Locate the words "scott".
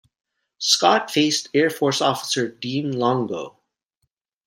0.57-1.11